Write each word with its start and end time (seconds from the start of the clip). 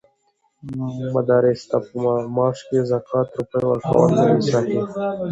مدرس 1.13 1.61
ته 1.69 1.77
په 1.85 1.97
معاش 2.35 2.59
کې 2.67 2.77
د 2.83 2.85
زکات 2.91 3.27
د 3.31 3.35
روپيو 3.37 3.65
ورکول 3.69 4.09
ندی 4.19 4.41
صحيح؛ 4.53 4.81